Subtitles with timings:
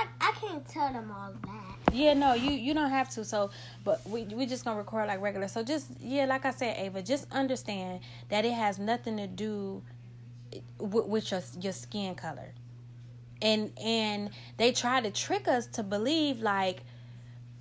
[0.00, 1.94] I, I can't tell them all that.
[1.94, 3.24] Yeah, no, you you don't have to.
[3.24, 3.50] So,
[3.84, 5.48] but we we just gonna record like regular.
[5.48, 9.82] So just yeah, like I said, Ava, just understand that it has nothing to do
[10.78, 12.52] with, with your your skin color,
[13.42, 16.82] and and they try to trick us to believe like,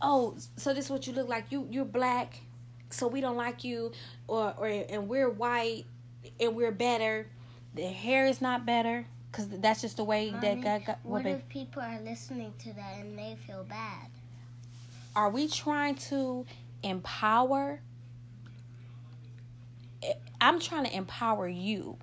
[0.01, 1.51] oh, so this is what you look like.
[1.51, 2.39] You you're black,
[2.89, 3.91] so we don't like you,
[4.27, 5.85] or or and we're white
[6.39, 7.27] and we're better.
[7.75, 10.99] The hair is not better because that's just the way Mommy, that God got.
[11.03, 11.37] What babe?
[11.37, 14.07] if people are listening to that and they feel bad?
[15.15, 16.45] are we trying to
[16.83, 17.81] empower
[20.39, 21.97] i'm trying to empower you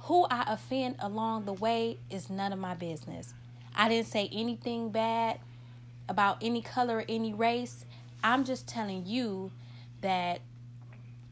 [0.00, 3.32] who i offend along the way is none of my business
[3.74, 5.38] i didn't say anything bad
[6.08, 7.86] about any color or any race
[8.22, 9.50] i'm just telling you
[10.02, 10.40] that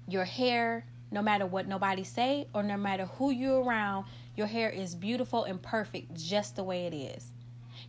[0.08, 4.70] your hair no matter what nobody say or no matter who you're around your hair
[4.70, 7.32] is beautiful and perfect just the way it is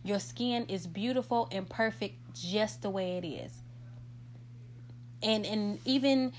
[0.04, 3.52] your skin is beautiful and perfect just the way it is.
[5.22, 6.32] And and even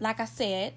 [0.00, 0.72] like I said,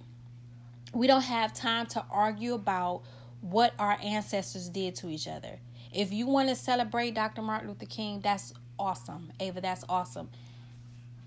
[0.94, 3.04] we don't have time to argue about
[3.42, 5.59] what our ancestors did to each other.
[5.94, 7.42] If you want to celebrate Dr.
[7.42, 9.32] Martin Luther King, that's awesome.
[9.39, 10.30] Ava, that's awesome.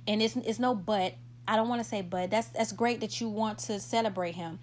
[0.06, 1.14] And it's it's no but.
[1.50, 2.30] I don't want to say but.
[2.30, 4.58] That's that's great that you want to celebrate him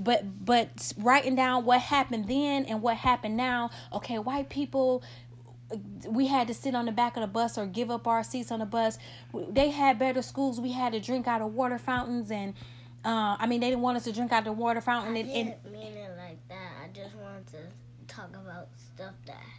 [0.00, 5.02] but but writing down what happened then and what happened now okay white people
[6.08, 8.50] we had to sit on the back of the bus or give up our seats
[8.50, 8.98] on the bus
[9.50, 12.54] they had better schools we had to drink out of water fountains and
[13.04, 15.22] uh, i mean they didn't want us to drink out of the water fountain I
[15.22, 16.72] didn't and mean it like that.
[16.82, 17.58] I just wanted to
[18.14, 19.57] talk about stuff that.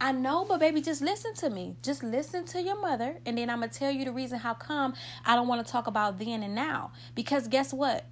[0.00, 1.76] I know, but baby, just listen to me.
[1.82, 4.94] Just listen to your mother, and then I'm gonna tell you the reason how come
[5.26, 6.92] I don't want to talk about then and now.
[7.14, 8.06] Because guess what?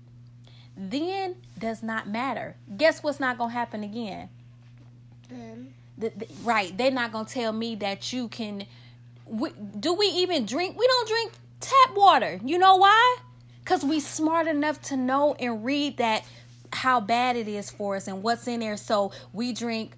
[0.76, 2.56] Then does not matter.
[2.76, 4.28] Guess what's not gonna happen again?
[5.28, 8.64] Then the, the, right they're not gonna tell me that you can
[9.26, 13.16] we, do we even drink we don't drink tap water you know why
[13.60, 16.24] because we smart enough to know and read that
[16.72, 19.92] how bad it is for us and what's in there so we drink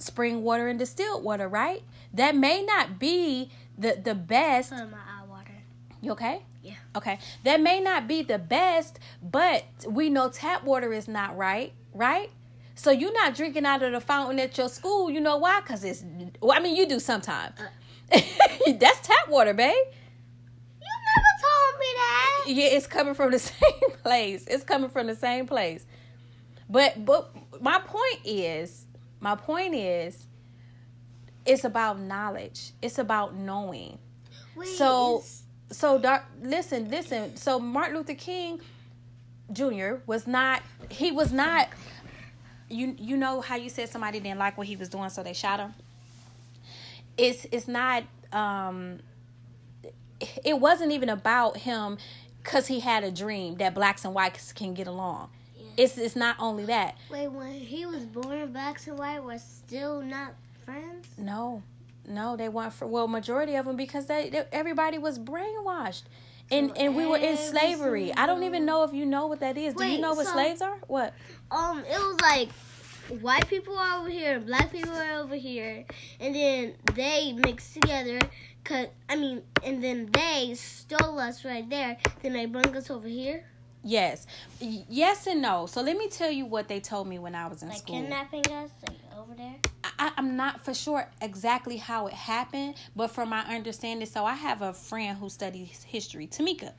[0.00, 4.98] spring water and distilled water right that may not be the the best put my
[4.98, 5.54] eye water.
[6.02, 6.74] you okay Yeah.
[6.96, 11.72] okay that may not be the best but we know tap water is not right
[11.94, 12.30] right
[12.80, 15.10] so you're not drinking out of the fountain at your school.
[15.10, 15.60] You know why?
[15.60, 16.02] Because it's,
[16.40, 17.52] well, I mean, you do sometimes.
[17.60, 17.66] Uh.
[18.78, 19.74] That's tap water, babe.
[20.80, 22.44] You never told me that.
[22.46, 24.46] Yeah, it's coming from the same place.
[24.46, 25.84] It's coming from the same place.
[26.70, 27.30] But but
[27.60, 28.79] my point is,
[29.20, 30.26] my point is,
[31.46, 32.72] it's about knowledge.
[32.82, 33.98] It's about knowing.
[34.56, 35.24] Wait, So
[35.70, 37.36] so doc, listen, listen.
[37.36, 38.60] So Martin Luther King
[39.52, 39.96] Jr.
[40.06, 41.68] was not he was not
[42.68, 45.32] you you know how you said somebody didn't like what he was doing so they
[45.32, 45.74] shot him?
[47.16, 49.00] It's it's not um
[50.44, 51.98] it wasn't even about him
[52.44, 55.30] cuz he had a dream that blacks and whites can get along.
[55.76, 56.96] It's it's not only that.
[57.10, 61.08] wait, when he was born, blacks and white were still not friends.
[61.18, 61.62] No,
[62.06, 62.72] no, they weren't.
[62.72, 66.02] For, well, majority of them because they, they everybody was brainwashed,
[66.50, 68.12] and So and we were in slavery.
[68.14, 69.74] I don't even know if you know what that is.
[69.74, 70.78] Do you know what so- slaves are?
[70.86, 71.14] What?
[71.50, 72.50] Um, it was like
[73.20, 75.84] white people are over here, and black people are over here,
[76.20, 78.18] and then they mixed together.
[78.64, 81.96] Cause I mean, and then they stole us right there.
[82.22, 83.44] Then they bring us over here,
[83.82, 84.26] Yes,
[84.60, 85.66] yes and no.
[85.66, 87.70] So let me tell you what they told me when I was in school.
[87.70, 88.00] like school.
[88.02, 89.54] kidnapping us, like over there.
[89.98, 94.34] I, I'm not for sure exactly how it happened, but from my understanding, so I
[94.34, 96.72] have a friend who studies history, Tamika.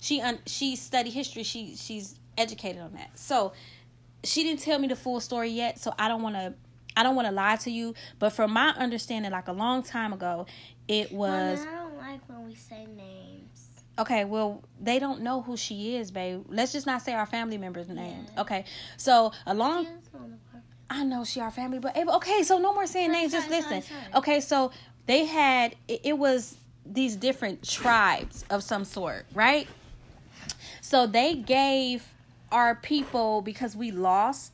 [0.00, 1.42] She un, she studied history.
[1.42, 3.18] She she's educated on that.
[3.18, 3.52] So
[4.24, 6.54] she didn't tell me the full story yet, so I don't want to
[6.96, 7.94] I don't want to lie to you.
[8.18, 10.46] But from my understanding, like a long time ago,
[10.88, 13.07] it was Mama, I don't like when we say names.
[13.98, 14.24] Okay.
[14.24, 16.44] Well, they don't know who she is, babe.
[16.48, 18.28] Let's just not say our family members' names.
[18.34, 18.40] Yeah.
[18.42, 18.64] Okay,
[18.96, 20.66] so a long She is on the purpose.
[20.90, 23.32] I know she our family, but okay, so no more saying names.
[23.32, 23.82] Just listen.
[24.14, 24.72] Okay, so
[25.06, 26.56] they had it, it was
[26.86, 29.68] these different tribes of some sort, right?
[30.80, 32.06] So they gave
[32.50, 34.52] our people because we lost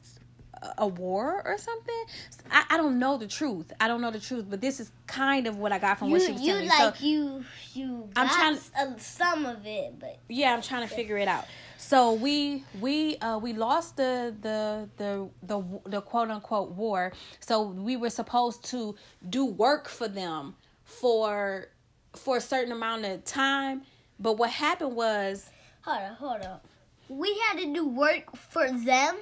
[0.79, 2.05] a- war or something.
[2.51, 3.73] I, I don't know the truth.
[3.81, 6.15] I don't know the truth, but this is kind of what I got from You,
[6.15, 6.69] what she was you telling me.
[6.69, 7.45] like so you
[7.75, 11.17] you I'm got trying- s- uh, some of it, but yeah i'm trying to figure
[11.19, 11.45] it out
[11.77, 17.63] so we we uh we lost the the the the, the quote unquote war so
[17.63, 18.95] we were supposed to
[19.29, 21.67] do work for them for
[22.15, 23.83] for a certain amount of time
[24.21, 25.51] but what happened was
[25.83, 26.61] hold on, hold on.
[27.09, 29.17] We had to do work for them.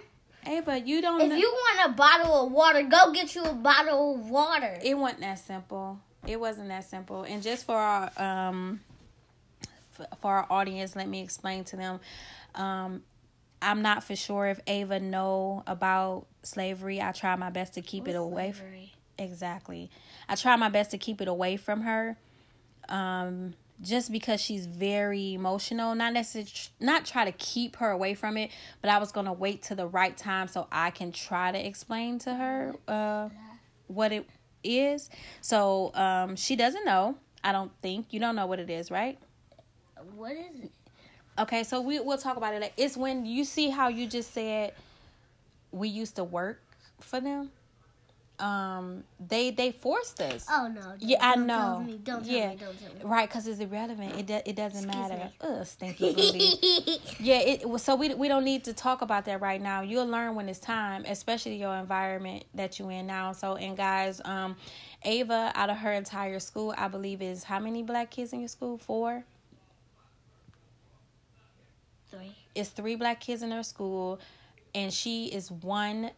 [0.46, 1.20] Ava, you don't.
[1.20, 4.78] If know- you want a bottle of water, go get you a bottle of water.
[4.82, 6.00] it wasn't that simple.
[6.26, 7.22] It wasn't that simple.
[7.24, 8.80] And just for our um
[10.20, 12.00] for our audience, let me explain to them.
[12.54, 13.02] Um
[13.60, 17.00] I'm not for sure if Ava know about slavery.
[17.00, 18.92] I try my best to keep it away from Slavery.
[19.18, 19.90] exactly.
[20.28, 22.16] I try my best to keep it away from her.
[22.88, 26.50] Um just because she's very emotional, not necessarily
[26.80, 28.50] not try to keep her away from it,
[28.80, 31.66] but I was going to wait to the right time so I can try to
[31.66, 33.28] explain to her uh
[33.88, 34.26] what it
[34.64, 35.10] is.
[35.40, 37.16] So, um she doesn't know.
[37.44, 38.06] I don't think.
[38.10, 39.18] You don't know what it is, right?
[40.14, 40.72] What is it?
[41.38, 42.72] Okay, so we we'll talk about it.
[42.76, 44.74] It's when you see how you just said
[45.72, 46.60] we used to work
[47.00, 47.50] for them.
[48.42, 50.46] Um, they they forced us.
[50.50, 50.94] Oh no.
[50.98, 51.46] Yeah, I know.
[51.46, 52.00] Tell me.
[52.02, 52.48] Don't tell Yeah.
[52.50, 52.56] me.
[52.56, 53.00] Don't tell me.
[53.04, 54.18] Right, because it's irrelevant.
[54.18, 55.16] It do, it doesn't Excuse matter.
[55.16, 55.30] me.
[55.48, 56.98] Ugh, stinky booty.
[57.20, 59.82] yeah, it was so we we don't need to talk about that right now.
[59.82, 63.30] You'll learn when it's time, especially your environment that you're in now.
[63.30, 64.56] So and guys, um,
[65.04, 68.48] Ava out of her entire school, I believe is how many black kids in your
[68.48, 68.76] school?
[68.76, 69.22] Four.
[72.10, 72.34] Three.
[72.56, 74.18] It's three black kids in her school,
[74.74, 76.10] and she is one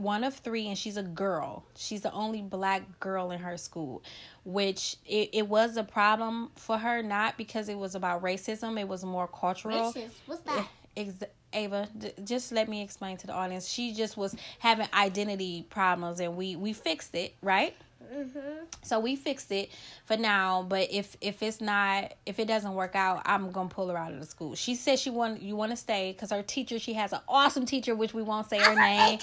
[0.00, 4.02] one of three and she's a girl she's the only black girl in her school
[4.44, 8.88] which it, it was a problem for her not because it was about racism it
[8.88, 10.10] was more cultural Racist.
[10.26, 10.66] What's that?
[10.96, 13.68] Eh, Ex- Ava, d- just let me explain to the audience.
[13.68, 17.74] She just was having identity problems, and we we fixed it, right?
[18.12, 18.64] Mm-hmm.
[18.82, 19.70] So we fixed it
[20.04, 20.64] for now.
[20.68, 24.12] But if if it's not, if it doesn't work out, I'm gonna pull her out
[24.12, 24.54] of the school.
[24.54, 27.66] She said she want you want to stay because her teacher, she has an awesome
[27.66, 29.18] teacher, which we won't say her name,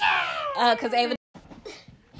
[0.54, 1.16] because Ava.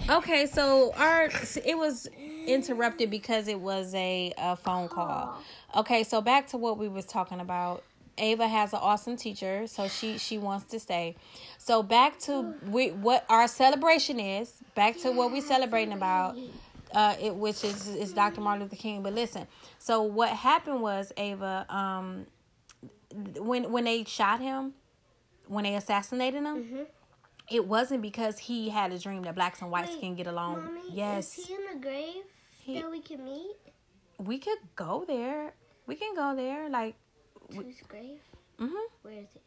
[0.08, 1.24] Okay, so our
[1.64, 2.08] it was
[2.46, 5.40] interrupted because it was a, a phone call.
[5.74, 7.82] Okay, so back to what we was talking about.
[8.18, 11.16] Ava has an awesome teacher, so she she wants to stay.
[11.58, 14.52] So back to we, what our celebration is.
[14.74, 16.36] Back to what we're celebrating about,
[16.92, 18.40] uh, it which is is Dr.
[18.40, 19.02] Martin Luther King.
[19.02, 19.46] But listen,
[19.78, 22.26] so what happened was Ava, um,
[23.38, 24.74] when when they shot him,
[25.46, 26.82] when they assassinated him, Mm-hmm.
[27.50, 30.64] it wasn't because he had a dream that blacks and whites Wait, can get along.
[30.64, 32.24] Mommy, yes, Is he in the grave
[32.60, 33.56] He- that we can meet?
[34.18, 35.52] we could go there.
[35.86, 36.68] We can go there.
[36.70, 36.94] Like,
[37.52, 38.20] To his grave?
[38.58, 38.68] hmm
[39.02, 39.42] Where is it?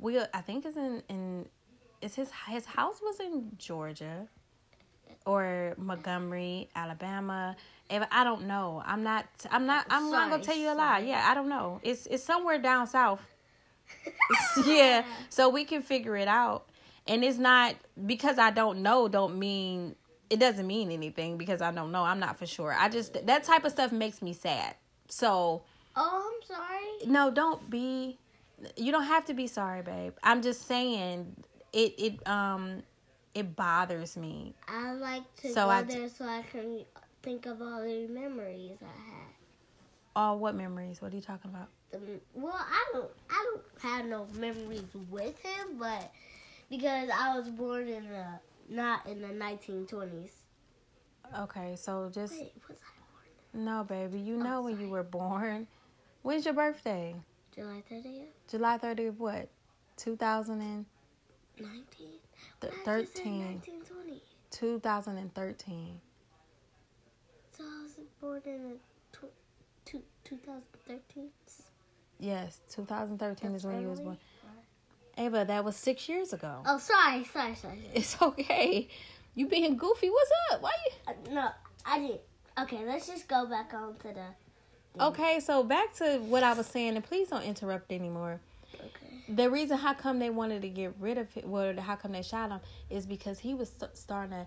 [0.00, 0.18] we.
[0.18, 1.46] I think it's in in.
[2.00, 4.28] It's his his house was in Georgia,
[5.26, 7.56] or Montgomery, Alabama.
[7.90, 9.26] If I don't know, I'm not.
[9.50, 9.86] I'm not.
[9.90, 10.98] I'm not gonna tell you a lie.
[10.98, 11.08] sorry.
[11.08, 11.80] Yeah, I don't know.
[11.82, 13.20] It's it's somewhere down south.
[14.66, 16.68] yeah, so we can figure it out.
[17.06, 17.74] And it's not
[18.06, 19.08] because I don't know.
[19.08, 19.96] Don't mean
[20.30, 22.02] it doesn't mean anything because I don't know.
[22.02, 22.74] I'm not for sure.
[22.74, 24.74] I just that type of stuff makes me sad.
[25.14, 25.62] So
[25.94, 27.08] Oh, I'm sorry.
[27.12, 28.18] no, don't be.
[28.76, 30.14] You don't have to be sorry, babe.
[30.24, 31.36] I'm just saying
[31.72, 31.94] it.
[31.98, 32.82] It um,
[33.32, 34.54] it bothers me.
[34.66, 36.84] I like to So go I there so I can
[37.22, 39.28] think of all the memories I had.
[40.16, 41.00] Oh, what memories?
[41.00, 41.68] What are you talking about?
[41.92, 42.00] The,
[42.34, 46.10] well, I don't, I don't have no memories with him, but
[46.68, 48.26] because I was born in the
[48.68, 50.30] not in the 1920s.
[51.38, 52.78] Okay, so just Wait, was
[53.54, 54.18] no, baby.
[54.18, 55.66] You Oh, know when you were born.
[56.22, 57.14] When's your birthday?
[57.54, 59.16] July 30th, July 30th.
[59.18, 59.48] What?
[59.96, 60.86] 2013.
[61.60, 61.84] 19?
[62.60, 64.22] Why did you say 1920?
[64.50, 66.00] 2013.
[67.56, 68.76] So I was born in
[69.12, 69.32] tw-
[69.84, 71.28] two, 2013.
[72.18, 74.18] Yes, 2013 That's is when you was born.
[75.16, 76.62] Ava, that was six years ago.
[76.66, 77.78] Oh, sorry, sorry, sorry.
[77.78, 77.90] sorry.
[77.94, 78.88] It's okay.
[79.36, 80.10] You being goofy.
[80.10, 80.62] What's up?
[80.62, 80.92] Why you?
[81.06, 81.48] Uh, no,
[81.86, 82.20] I didn't.
[82.58, 85.04] Okay, let's just go back on to the.
[85.04, 88.38] Okay, so back to what I was saying, and please don't interrupt anymore.
[88.74, 89.22] Okay.
[89.28, 92.22] The reason how come they wanted to get rid of it, well, how come they
[92.22, 94.46] shot him, is because he was st- starting to.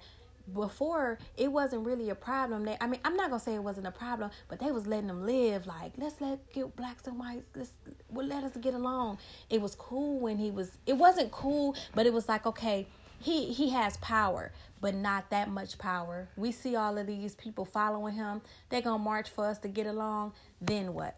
[0.53, 2.63] Before it wasn't really a problem.
[2.63, 5.07] They, I mean, I'm not gonna say it wasn't a problem, but they was letting
[5.07, 5.67] them live.
[5.67, 7.43] Like, let's let get blacks and whites.
[7.53, 7.71] Let's
[8.09, 9.17] well, let us get along.
[9.49, 10.71] It was cool when he was.
[10.85, 12.87] It wasn't cool, but it was like okay,
[13.19, 16.29] he he has power, but not that much power.
[16.36, 18.41] We see all of these people following him.
[18.69, 20.33] They're gonna march for us to get along.
[20.62, 21.17] Then what?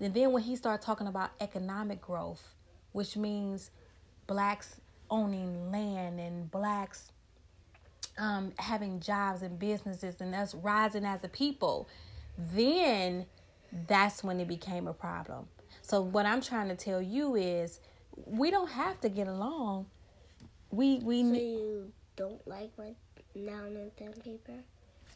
[0.00, 2.54] And then when he started talking about economic growth,
[2.92, 3.70] which means
[4.26, 7.10] blacks owning land and blacks
[8.16, 11.88] um, having jobs and businesses and us rising as a people,
[12.38, 13.26] then
[13.86, 15.46] that's when it became a problem.
[15.82, 17.80] So what I'm trying to tell you is
[18.16, 19.86] we don't have to get along.
[20.74, 22.94] We we So you don't like my
[23.34, 24.52] now and then paper?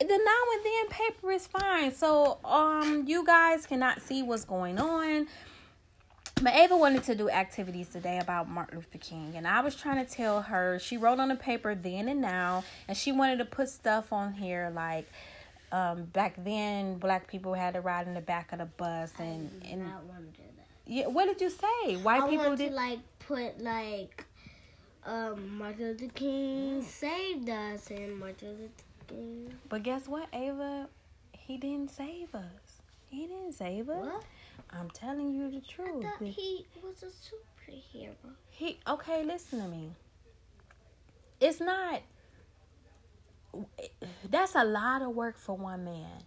[0.00, 1.92] the now and then paper is fine.
[1.94, 5.26] So um you guys cannot see what's going on.
[6.40, 10.04] But Ava wanted to do activities today about Martin Luther King, and I was trying
[10.06, 10.78] to tell her.
[10.78, 14.34] She wrote on the paper then and now, and she wanted to put stuff on
[14.34, 15.08] here like
[15.72, 19.50] um, back then black people had to ride in the back of the bus and
[19.64, 20.66] I and not want to do that.
[20.86, 21.06] yeah.
[21.08, 21.96] What did you say?
[21.96, 22.68] White I people did.
[22.70, 24.24] to like put like
[25.08, 29.52] um Martin Luther King saved us and Martin Luther King.
[29.68, 30.88] But guess what, Ava?
[31.32, 32.82] He didn't save us.
[33.06, 34.04] He didn't save us.
[34.04, 34.24] What?
[34.70, 36.02] I'm telling you the I truth.
[36.02, 38.14] thought he was a superhero.
[38.50, 39.90] He okay, listen to me.
[41.40, 42.02] It's not
[44.30, 46.22] that's a lot of work for one man.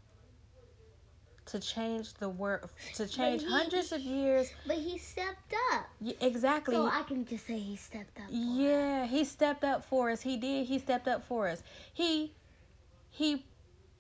[1.52, 4.52] To change the world to change he- hundreds of years.
[4.66, 5.86] But he stepped up.
[6.00, 6.76] Yeah, exactly.
[6.76, 8.28] So I can just say he stepped up.
[8.28, 8.40] for us.
[8.56, 10.22] Yeah, he stepped up for us.
[10.22, 10.68] He did.
[10.68, 11.64] He stepped up for us.
[11.94, 12.34] He
[13.10, 13.46] he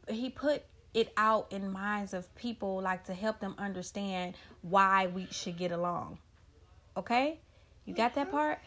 [0.07, 5.27] he put it out in minds of people like to help them understand why we
[5.31, 6.17] should get along.
[6.97, 7.39] Okay?
[7.85, 8.59] You got that part?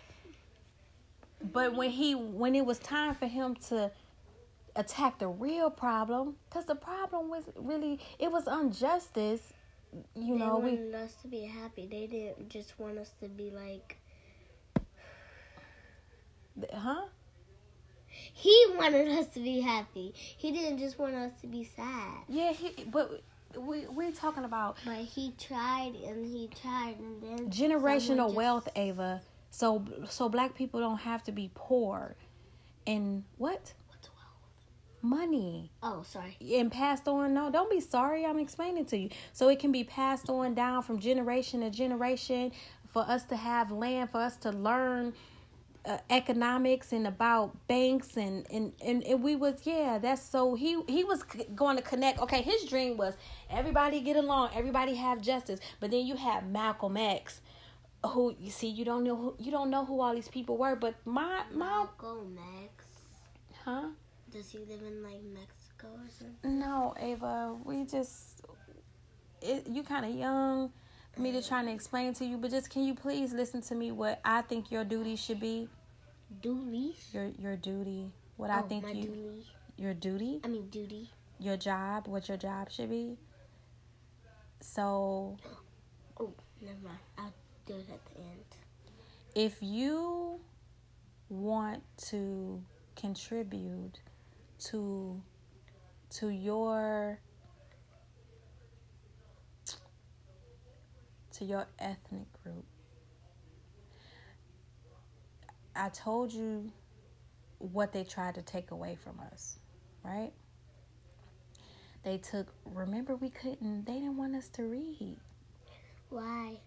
[1.43, 3.91] But when he when it was time for him to
[4.77, 9.53] attack the real problem cuz the problem was really it was injustice
[10.17, 11.87] you know they we wanted us to be happy.
[11.87, 13.97] They didn't just want us to be like.
[16.73, 17.05] huh
[18.33, 20.13] He wanted us to be happy.
[20.15, 22.13] He didn't just want us to be sad.
[22.29, 23.23] yeah he but
[23.57, 28.69] we we're talking about But he tried and he tried and then generational just- wealth
[28.75, 32.17] ava so so black people don't have to be poor
[32.87, 33.73] and what?
[35.05, 36.37] Money Oh, sorry.
[36.55, 39.85] and passed on no don't be sorry i'm explaining to you so it can be
[39.85, 42.51] passed on down from generation to generation
[42.89, 45.13] for us to have land for us to learn
[45.87, 50.81] uh, economics and about banks and, and and and we was yeah that's so he
[50.89, 53.15] he was c- going to connect okay his dream was
[53.51, 57.43] everybody get along everybody have justice but then you have malcolm x
[58.07, 60.75] who you see you don't know who you don't know who all these people were
[60.75, 62.85] but my my Malcolm X.
[63.67, 63.89] huh
[64.35, 66.59] Does he live in like Mexico or something?
[66.59, 68.43] No, Ava, we just
[69.41, 70.73] it, you kind of young
[71.17, 73.93] me to try to explain to you, but just can you please listen to me
[73.93, 75.69] what I think your duty should be?
[76.43, 76.97] Dooley.
[77.13, 78.11] Your your duty.
[78.37, 79.47] What I oh, think my you Dooley.
[79.77, 81.11] your duty, I mean duty.
[81.39, 83.17] your job, what your job should be.
[84.61, 85.37] So,
[86.19, 86.99] Oh, never mind.
[87.19, 87.33] I'll
[87.67, 88.45] do it at the end.
[89.37, 90.41] if you
[91.29, 92.63] want to
[92.97, 94.01] contribute
[94.65, 95.21] to
[96.11, 97.19] to your
[101.33, 102.65] to your ethnic group
[105.75, 106.71] i told you
[107.59, 109.59] what they tried to take away from us
[110.05, 110.33] right
[112.05, 115.17] they took remember we couldn't they didn't want us to read
[116.11, 116.59] Why?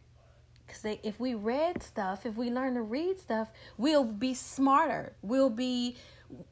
[0.68, 5.14] because they, if we read stuff, if we learn to read stuff, we'll be smarter.
[5.22, 5.96] We'll be,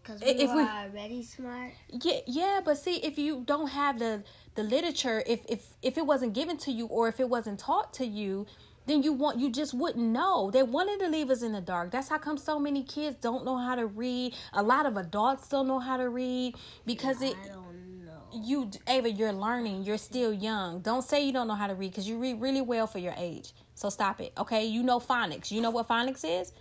[0.02, 1.74] Because we if were we- already smart.
[1.90, 2.62] yeah, yeah.
[2.64, 4.24] But see, if you don't have the
[4.56, 7.94] the literature, if if if it wasn't given to you or if it wasn't taught
[7.96, 8.46] to you,
[8.86, 10.50] then you want you just wouldn't know.
[10.52, 11.92] They wanted to leave us in the dark.
[11.92, 14.34] That's how come so many kids don't know how to read.
[14.54, 16.56] A lot of adults don't know how to read
[16.86, 18.22] because it I don't know.
[18.32, 19.84] you Ava, you're learning.
[19.84, 20.80] You're still young.
[20.82, 23.16] Don't say you don't know how to read because you read really well for your
[23.18, 23.52] age.
[23.74, 24.66] So stop it, okay?
[24.66, 25.52] You know phonics.
[25.52, 26.54] You know what phonics is?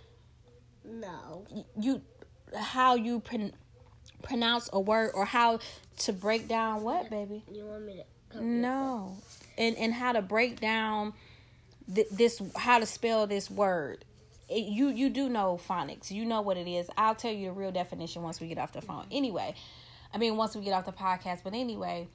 [0.83, 1.45] No.
[1.79, 2.01] You
[2.55, 3.53] how you pron-
[4.21, 5.59] pronounce a word or how
[5.99, 7.43] to break down what, baby?
[7.51, 8.43] You want me to?
[8.43, 9.17] No,
[9.57, 11.13] and and how to break down
[11.93, 14.03] th- this how to spell this word.
[14.49, 16.11] It, you you do know phonics.
[16.11, 16.89] You know what it is.
[16.97, 19.03] I'll tell you the real definition once we get off the phone.
[19.03, 19.13] Mm-hmm.
[19.17, 19.55] Anyway,
[20.13, 21.41] I mean once we get off the podcast.
[21.43, 22.07] But anyway,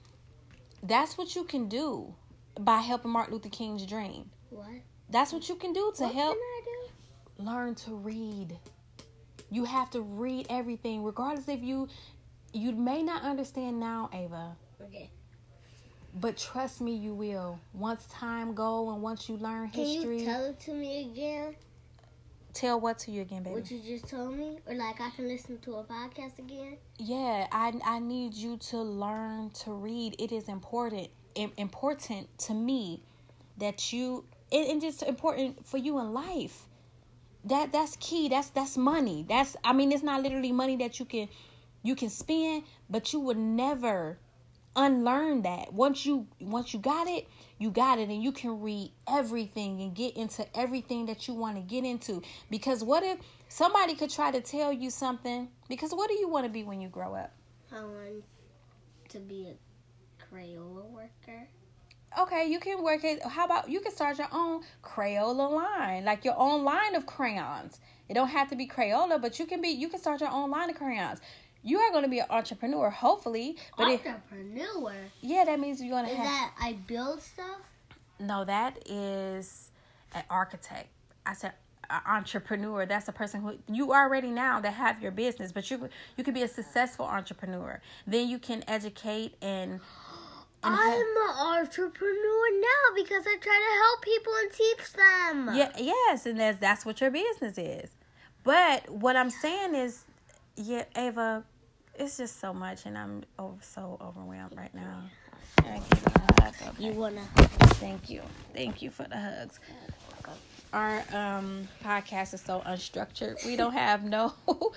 [0.83, 2.15] that's what you can do
[2.59, 4.31] by helping Martin Luther King's dream.
[4.51, 4.67] What?
[5.09, 7.43] That's what you can do to what help can I do?
[7.45, 8.59] learn to read.
[9.51, 11.89] You have to read everything, regardless if you
[12.53, 14.57] you may not understand now, Ava.
[14.83, 15.11] Okay.
[16.15, 17.61] But trust me, you will.
[17.73, 21.55] Once time go and once you learn Can history, you tell it to me again?
[22.53, 23.55] tell what to you again, baby.
[23.55, 26.77] What you just told me, or like I can listen to a podcast again?
[26.99, 30.17] yeah, I I need you to learn to read.
[30.19, 31.09] It is important
[31.57, 33.03] important to me
[33.59, 36.67] that you it, and just important for you in life.
[37.45, 38.29] That that's key.
[38.29, 39.25] That's that's money.
[39.29, 41.29] That's I mean it's not literally money that you can
[41.83, 44.19] you can spend, but you would never
[44.77, 45.73] unlearn that.
[45.73, 47.27] Once you once you got it,
[47.59, 51.57] you got it and you can read everything and get into everything that you want
[51.57, 52.23] to get into.
[52.51, 53.19] Because what if
[53.49, 55.49] somebody could try to tell you something?
[55.69, 57.33] Because what do you want to be when you grow up?
[57.73, 58.25] I want
[59.09, 61.49] to be a Crayola worker.
[62.19, 63.23] Okay, you can work it.
[63.23, 67.79] How about you can start your own Crayola line, like your own line of crayons.
[68.09, 70.51] It don't have to be Crayola, but you can be you can start your own
[70.51, 71.21] line of crayons.
[71.63, 73.59] You are going to be an entrepreneur, hopefully.
[73.77, 74.95] But if, Entrepreneur.
[75.21, 76.27] yeah, that means you're going to Is have.
[76.27, 77.59] that I build stuff?
[78.19, 79.69] No, that is
[80.15, 80.89] an architect.
[81.27, 81.53] I said
[82.07, 82.87] entrepreneur.
[82.87, 86.35] That's a person who you already now that have your business, but you you could
[86.35, 87.81] be a successful entrepreneur.
[88.07, 89.81] Then you can educate and.
[90.63, 95.57] I'm an entrepreneur now because I try to help people and teach them.
[95.57, 97.91] Yeah, yes, and that's that's what your business is.
[98.45, 100.05] But what I'm saying is,
[100.57, 101.45] yeah, Ava,
[101.95, 105.03] it's just so much, and I'm over, so overwhelmed right now.
[105.63, 106.71] Give you okay?
[106.79, 107.23] You wanna?
[107.81, 108.23] Thank you,
[108.55, 109.61] thank you for the hugs.
[110.73, 113.45] Our um podcast is so unstructured.
[113.45, 114.35] We don't have no,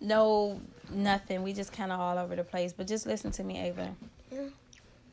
[0.00, 1.42] no nothing.
[1.42, 2.72] We just kind of all over the place.
[2.72, 3.94] But just listen to me, Ava.
[4.32, 4.48] Yeah.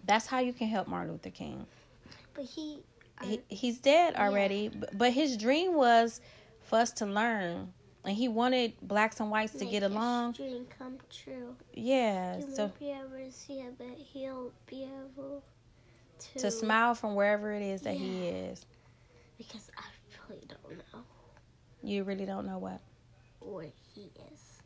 [0.06, 1.66] That's how you can help Martin Luther King.
[2.34, 2.80] But he.
[3.24, 6.20] he, he's dead already but, but his dream was
[6.62, 7.72] for us to learn
[8.04, 11.56] and he wanted blacks and whites to get his along Dream come true.
[11.74, 15.44] yeah He so won't be able to see it, but he'll be able
[16.20, 16.40] to.
[16.40, 18.66] to smile from wherever it is that he is
[19.38, 19.84] Because I
[20.28, 21.04] really don't know
[21.84, 22.82] you really don't know what
[23.40, 24.62] where he is.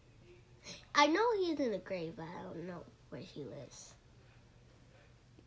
[0.95, 3.93] I know he's in the grave, but I don't know where he lives.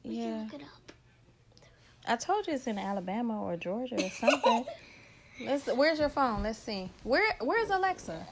[0.04, 0.92] We yeah can look it up.
[2.06, 4.64] i told you it's in alabama or georgia or something
[5.44, 8.26] Let's, where's your phone let's see where where's alexa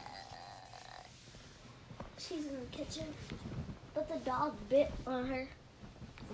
[2.18, 3.06] She's in the kitchen,
[3.94, 5.48] but the dog bit on her.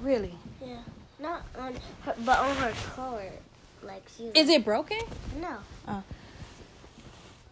[0.02, 0.78] really Yeah,
[1.20, 3.30] not on her, but on her collar.
[3.82, 4.32] Like she's.
[4.34, 4.98] is it broken
[5.40, 5.58] No.
[5.86, 6.02] Oh.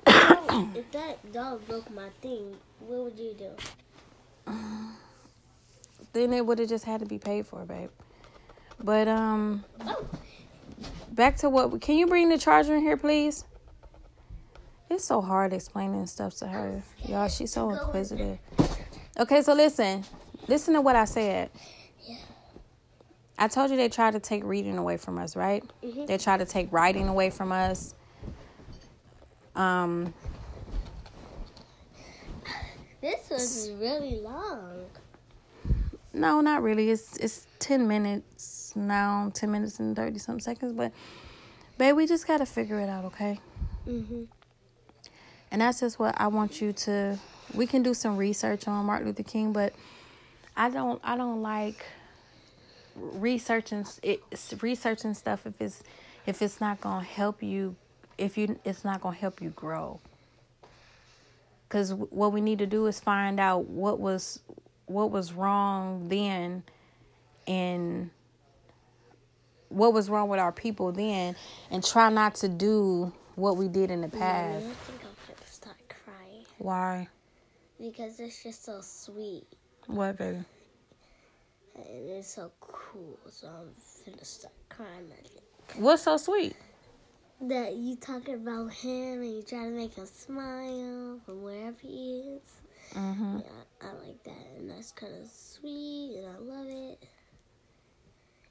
[0.77, 3.51] If that dog broke my thing, what would you do?
[4.47, 4.84] Um,
[6.15, 7.91] then it would have just had to be paid for babe.
[8.83, 10.07] But um Oh,
[11.11, 13.45] back to what can you bring the charger in here please?
[14.91, 16.83] It's so hard explaining stuff to her.
[17.07, 18.39] Y'all she's so inquisitive.
[19.19, 20.05] Okay so listen.
[20.49, 21.51] Listen to what i said.
[22.07, 22.17] Yeah.
[23.39, 25.65] i told you they tried to take reading away from us right?
[25.83, 26.07] Mhm.
[26.07, 27.95] they tried to take writing away from us.
[29.57, 30.13] Um
[33.01, 34.87] this was really long.
[36.15, 40.93] No not really it's it's 10 minutes now 10 minutes and 30 some seconds but
[41.79, 43.39] babe we just gotta figure it out okay
[43.87, 44.29] Mhm.
[45.51, 47.19] And that's just what I want you to
[47.53, 49.73] we can do some research on Martin Luther King, but
[50.57, 51.85] I don't I don't like
[52.97, 54.23] researching it
[54.61, 55.83] researching stuff if it's
[56.27, 57.77] if it's not going to help you
[58.19, 60.01] if you it's not to help you grow.
[61.69, 64.41] Cuz what we need to do is find out what was
[64.87, 66.63] what was wrong then
[67.47, 68.11] and
[69.69, 71.35] what was wrong with our people then
[71.71, 74.65] and try not to do what we did in the past.
[74.65, 77.09] I think I'm gonna start crying Why?
[77.79, 79.47] because it's just so sweet
[79.87, 80.45] What, baby?
[81.77, 83.19] and it's so cool.
[83.31, 83.71] So I'm
[84.13, 85.11] gonna start crying.
[85.77, 86.55] What's so sweet?
[87.41, 92.37] That you talking about him and you try to make him smile from wherever he
[92.37, 92.43] is.
[92.93, 93.39] Mm-hmm.
[93.39, 97.03] Yeah, I like that, and that's kind of sweet, and I love it.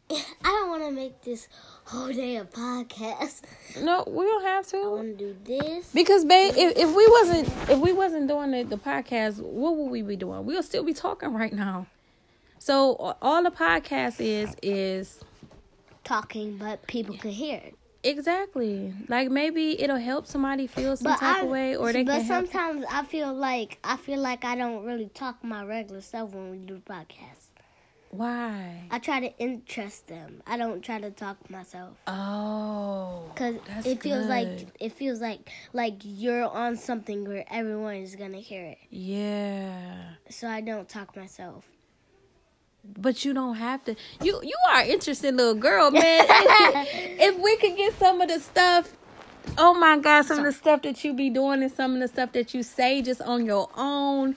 [0.44, 1.48] I don't want to make this
[1.86, 3.42] whole day a podcast.
[3.82, 4.78] No, we don't have to.
[4.78, 5.92] I want to do this.
[5.94, 9.90] Because, babe, if, if we wasn't if we wasn't doing the, the podcast, what would
[9.90, 10.46] we be doing?
[10.46, 11.88] We'll still be talking right now.
[12.60, 15.20] So all the podcast is is
[16.04, 17.76] Talking, but people can hear it.
[18.04, 22.04] Exactly like maybe it'll help somebody feel some But type I, of way, or they
[22.04, 22.48] but can help.
[22.48, 26.52] sometimes I feel like I feel like I don't really talk my regular self when
[26.52, 27.50] we do the podcast.
[28.10, 28.84] Why?
[28.92, 30.44] I try to interest them.
[30.46, 35.96] I don't try to talk myself Oh, because it feels like it feels like like
[36.04, 38.78] you're on something where everyone is gonna hear it.
[38.92, 39.96] yeah.
[40.30, 41.66] So I don't talk myself.
[42.84, 43.96] But you don't have to.
[44.22, 46.02] You you are an interesting little girl, man.
[46.04, 48.92] if we could get some of the stuff,
[49.58, 52.08] oh my God, some of the stuff that you be doing and some of the
[52.08, 54.36] stuff that you say just on your own.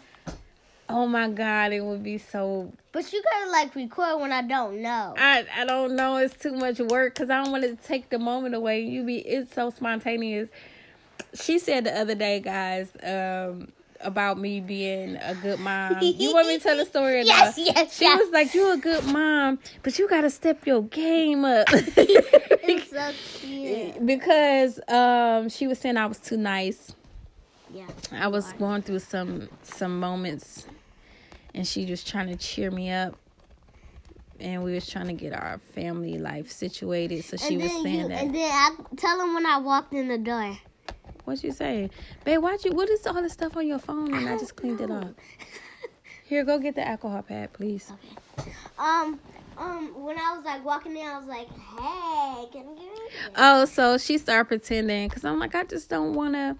[0.88, 2.72] Oh my God, it would be so.
[2.92, 5.14] But you gotta like record when I don't know.
[5.18, 6.16] I I don't know.
[6.16, 8.82] It's too much work because I don't want to take the moment away.
[8.82, 10.48] You be it's so spontaneous.
[11.34, 13.72] She said the other day, guys, um,
[14.06, 15.98] about me being a good mom.
[16.00, 17.18] You want me to tell the story?
[17.20, 17.64] or Yes, no?
[17.64, 18.18] yes, She yes.
[18.20, 23.12] was like, "You a good mom, but you gotta step your game up." it's so
[23.40, 24.06] cute.
[24.12, 26.94] because um, she was saying I was too nice.
[27.72, 27.86] Yeah.
[28.12, 30.66] I was going through some some moments,
[31.54, 33.16] and she was trying to cheer me up.
[34.38, 37.24] and we was trying to get our family life situated.
[37.24, 38.22] So she was saying you, that.
[38.22, 40.58] and then I tell him when I walked in the door.
[41.26, 41.90] What you say,
[42.24, 42.40] babe?
[42.40, 42.70] Why'd you?
[42.70, 44.14] What is all this stuff on your phone?
[44.14, 44.98] And I, I just cleaned it know.
[44.98, 45.14] up.
[46.24, 47.92] Here, go get the alcohol pad, please.
[48.78, 49.18] Um,
[49.58, 53.32] um, when I was like walking in, I was like, "Hey, can you get me?"
[53.34, 56.56] Oh, so she started pretending because I'm like, I just don't want to.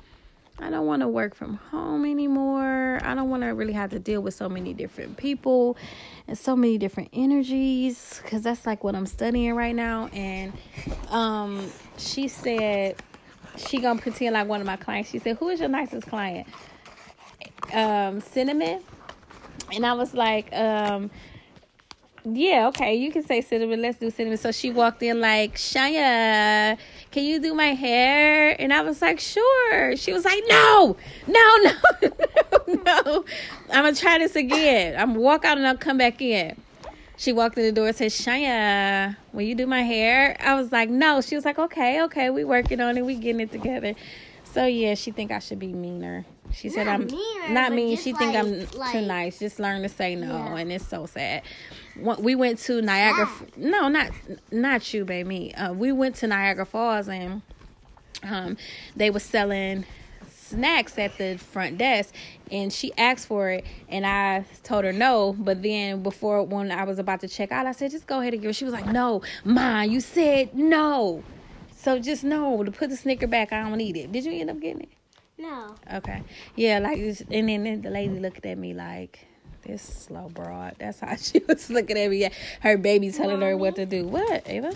[0.59, 2.99] I don't want to work from home anymore.
[3.05, 5.77] I don't want to really have to deal with so many different people
[6.27, 10.09] and so many different energies because that's like what I'm studying right now.
[10.13, 10.55] And
[11.11, 12.97] um, she said
[13.57, 15.11] she gonna pretend like one of my clients.
[15.11, 16.47] She said, "Who is your nicest client?"
[17.73, 18.83] Um, Cinnamon.
[19.73, 21.11] And I was like, um,
[22.25, 23.83] yeah, okay, you can say cinnamon.
[23.83, 24.39] Let's do cinnamon.
[24.39, 26.77] So she walked in like, Shaya,
[27.11, 28.61] can you do my hair?
[28.61, 29.97] And I was like, sure.
[29.97, 33.25] She was like, no, no, no, no, no.
[33.71, 35.01] I'm gonna try this again.
[35.01, 36.57] I'm walk out and I'll come back in.
[37.19, 40.37] She walked in the door and said, Shaya, will you do my hair?
[40.41, 41.21] I was like, no.
[41.23, 43.05] She was like, okay, okay, we working on it.
[43.05, 43.95] We getting it together.
[44.45, 46.25] So yeah, she think I should be meaner.
[46.53, 47.97] She said Not I'm meaner, not mean.
[47.97, 49.39] She think I'm like- too nice.
[49.39, 50.57] Just learn to say no, Yeah.
[50.57, 51.43] and it's so sad.
[51.97, 53.27] We went to Niagara.
[53.27, 53.57] Sad.
[53.59, 54.11] No, not
[54.53, 55.55] not you, baby.
[55.55, 57.43] Uh, we went to Niagara Falls, and
[58.23, 58.57] um,
[58.95, 59.85] they were selling
[60.49, 62.15] snacks at the front desk,
[62.51, 65.35] and she asked for it, and I told her no.
[65.39, 68.33] But then before when I was about to check out, I said just go ahead
[68.33, 68.51] and give.
[68.51, 71.23] it." She was like, "No, ma, you said no."
[71.77, 73.53] So just no to put the snicker back.
[73.53, 74.11] I don't need it.
[74.11, 74.89] Did you end up getting it?
[75.39, 75.75] No.
[75.93, 76.23] Okay.
[76.55, 79.27] Yeah, like, and then, the lady looked at me like,
[79.65, 80.77] this slow broad.
[80.79, 82.29] That's how she was looking at me.
[82.61, 84.07] Her baby telling her what to do.
[84.07, 84.73] What, Ava?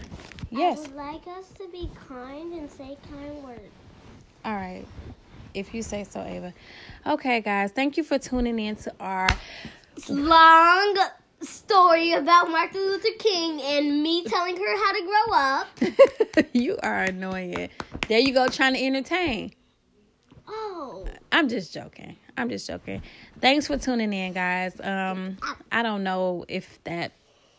[0.51, 0.79] Yes.
[0.79, 3.61] I would like us to be kind and say kind words.
[4.45, 4.87] All right.
[5.55, 6.53] If you say so, Ava.
[7.07, 7.73] Okay, guys.
[7.73, 9.29] Thank you for tuning in to our.
[10.09, 10.97] Long
[11.43, 16.47] story about Martin Luther King and me telling her how to grow up.
[16.53, 17.69] you are annoying.
[18.09, 19.53] There you go, trying to entertain.
[20.49, 21.07] Oh.
[21.33, 22.17] I'm just joking.
[22.37, 23.03] I'm just joking.
[23.41, 24.79] Thanks for tuning in, guys.
[24.81, 25.39] Um,
[25.71, 27.13] I don't know if that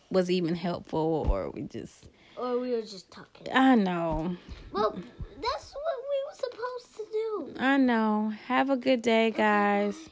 [0.10, 2.06] was even helpful or we just.
[2.38, 3.48] Or we were just talking.
[3.54, 4.36] I know.
[4.72, 4.92] Well,
[5.42, 6.91] that's what we were supposed
[7.60, 8.34] I know.
[8.48, 10.10] Have a good day, guys.